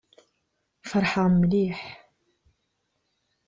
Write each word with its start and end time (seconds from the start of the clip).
Feṛḥeɣ 0.89 1.27
mliḥ. 1.31 1.79